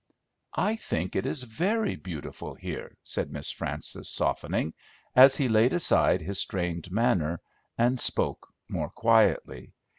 "I 0.57 0.77
think 0.77 1.15
it 1.15 1.27
is 1.27 1.43
very 1.43 1.95
beautiful 1.95 2.55
here," 2.55 2.97
said 3.03 3.31
Miss 3.31 3.51
Frances, 3.51 4.09
softening, 4.09 4.73
as 5.15 5.37
he 5.37 5.47
laid 5.47 5.73
aside 5.73 6.21
his 6.21 6.39
strained 6.41 6.89
manner, 6.91 7.39
and 7.77 7.99
spoke 7.99 8.51
more 8.67 8.89
quietly. 8.89 9.73